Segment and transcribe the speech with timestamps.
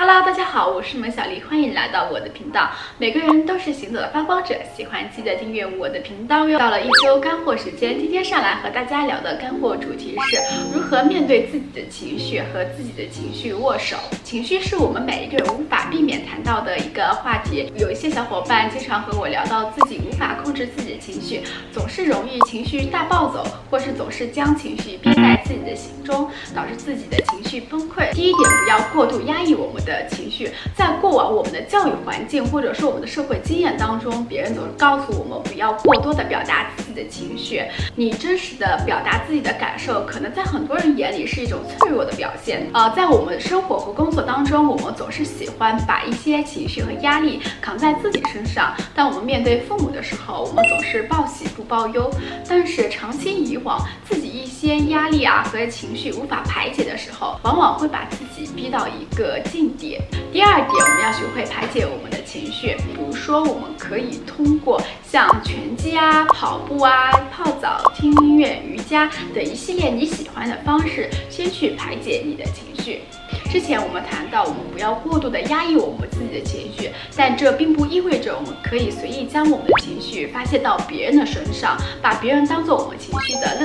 [0.00, 2.70] Hello，大家好，我是萌小丽，欢迎来到我的频道。
[2.98, 6.56] 每个人都是行走的发光者，喜欢记得订阅我的频道哟。
[6.56, 10.40] 到了一周干货时间，今天上来和大家聊的干货主题是
[10.72, 13.96] 如何面对自己的情绪和自己的情绪握手。
[14.22, 17.68] 情绪是我们每一个人无法避免谈到的一个话题。
[17.74, 21.42] 有一些小伙伴经常和我聊到自己无法控制自己的情绪，
[21.72, 28.12] 总是容易情绪大暴走，或是总是将情绪憋在自己的心中，导致自己的情绪崩溃。
[28.12, 29.87] 第一点，不要过度压抑我们。
[29.88, 37.62] 的情绪，在过往我们的教育环境或者说我们的社会经验当中，别人总是告诉我们不要过多的表达自己的情绪。
[37.96, 42.68] 你真实的表达自己的感受，可能在很多人眼里是一种脆弱的表现。
[42.74, 48.74] 呃，在我们生活和工作当中，我们总是喜欢把一些情绪和压力扛在自己身上。
[48.94, 52.10] 当我们面对父母的时候，我们总是报喜不报忧。
[52.46, 59.68] 但是长期以往，自己一些压力啊和情绪无法排解的时候，往往会把自己逼到一个境。
[59.78, 62.76] 点第二点，我们要学会排解我们的情绪。
[62.78, 73.02] 比如说，我们可以通过像拳击啊、跑步啊、泡澡、听音乐、瑜伽等一系列你喜欢的方式，先去排解你的情绪。
[73.50, 83.56] 之前我们谈到，我们不要过度的压抑我们自己的情绪，但这并不意味着我们可以随意将我们的情绪发泄到别人的身上，把别人当做我们情绪的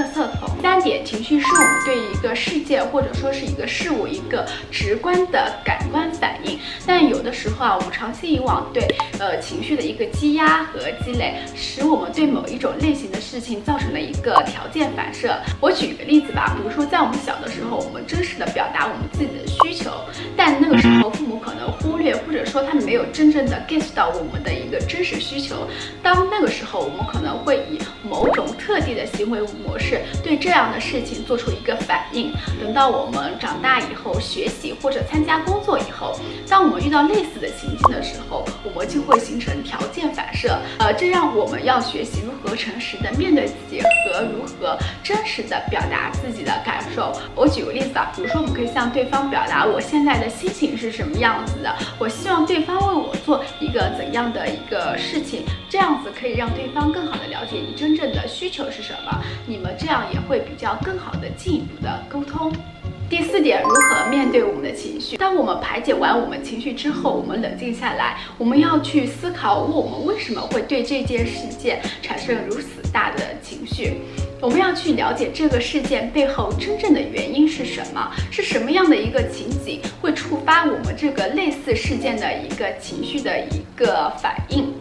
[2.34, 8.84] 事件或者说是一个事物一个直观的感官反应，但有的时候啊，我们长期以往对
[9.20, 15.36] 呃情绪的一个积压和积累，使我们对某一种类型的事情造成了一个条件反射。
[15.60, 19.74] 我举一个例子吧，比如说在我们小的时候，我们真实的表达我们自己的需。
[19.74, 19.90] 求，
[20.38, 25.68] 但那个时候父母可能忽略，或者说他们没有真正的 get 到我们的一个真实需求。
[26.02, 32.32] 当那个时候，我们可能会以某种特定的行为模式对这样的事情做出一个反应。
[32.62, 36.18] 等到我们长大以后，学习或者参加工作以后，
[36.48, 40.58] 当我遇到类似的情境的时候，我们就会形成条件反射。
[40.80, 47.12] 呃，这让我们要学习如何诚实的面对自己和如何真实的表达自己的感受。
[47.36, 49.66] 我举个例子啊，比如说我们可以向对方表达。
[49.66, 51.76] 我现在的心情是什么样子的？
[51.98, 59.24] 我希望对方为我做一个怎样的一个事情，这样子可以让对方更好的了解你真正的需求是什么。
[59.48, 62.54] 你们这样也会比较更好的进一步的沟通。
[63.10, 65.18] 第四点，如何面对我们的情绪？
[65.18, 73.96] 当我们排解完我们情绪之后，我们冷静下来，我们要去思考我们为什么会对这件事件产生如此大的情绪。
[74.40, 84.72] 我们要去了解这个事件背后真正的原因是什么，是什么样的一个情景会触发我们这个类似事件的一个情绪的一个反应？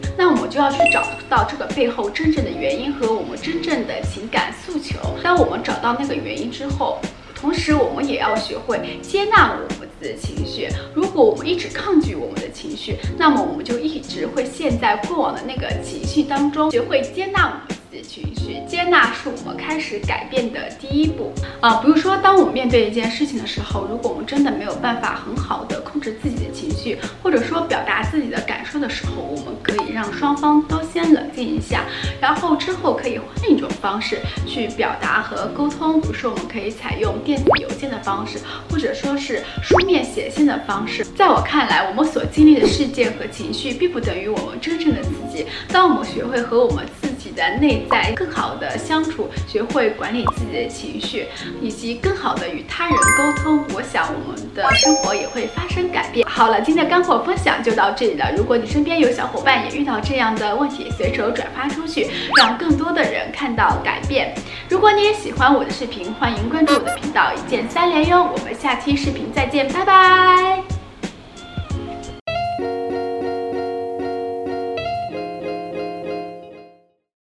[0.52, 4.98] 就要去找到这个背后真正的原因和我们真正的情感诉求。
[5.22, 6.98] 当我们找到那个原因之后，
[7.34, 10.68] 同时我们也要学会接纳我们自己的情绪。
[10.94, 16.70] 如果我们一直抗拒我们的情绪，那么我们就一直会陷在过往的那个情绪当中。
[16.70, 17.58] 学会接纳。
[18.00, 21.76] 情绪接纳是我们开始改变的第一步啊。
[21.82, 31.84] 比如说，当我们面对一件事情的时候，如果我们真的没有办法很好的控制自己的情绪，或者说表达自己的感受的时候，我们可以让双方都先冷静一下，
[32.20, 36.00] 然后之后可以换一种方式去表达和沟通。
[36.00, 38.38] 比如说，我们可以采用电子邮件的方式，
[38.70, 41.04] 或者说是书面写信的方式。
[41.16, 45.46] 在我看来，我们所经历的事件和情绪，并不等于我们真正的自己。
[45.68, 51.26] 当我们学会和我们自的内在更好的相处，学会管理自己的情绪，
[51.60, 56.26] 以及更好的与他人沟通，我想我们的生活也会发生改变。
[56.28, 58.32] 好了，今天的干货分享就到这里了。
[58.36, 64.34] 如果你身边有小伙伴也遇到这样的问题，随手转发出去，让更多的人看到改变。
[64.68, 68.22] 如果你也喜欢我的视频，欢迎关注我的频道，一键三连哟。
[68.22, 70.41] 我们下期视频再见，拜拜。